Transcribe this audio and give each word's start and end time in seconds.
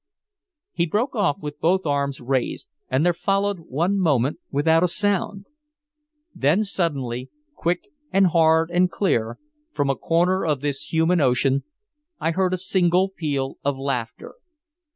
He 0.73 0.87
broke 0.87 1.15
off 1.15 1.43
with 1.43 1.59
both 1.61 1.85
arms 1.85 2.19
raised, 2.21 2.67
and 2.89 3.05
there 3.05 3.13
followed 3.13 3.59
one 3.69 3.99
moment 3.99 4.39
without 4.49 4.81
a 4.83 4.87
sound. 4.87 5.45
Then 6.33 6.63
suddenly, 6.63 7.29
quick 7.53 7.83
and 8.11 8.25
hard 8.25 8.71
and 8.71 8.89
clear, 8.89 9.37
from 9.71 9.91
a 9.91 9.95
corner 9.95 10.43
of 10.43 10.61
this 10.61 10.91
human 10.91 11.21
ocean, 11.21 11.65
I 12.19 12.31
heard 12.31 12.51
a 12.55 12.57
single 12.57 13.09
peal 13.09 13.57
of 13.63 13.77
laughter. 13.77 14.33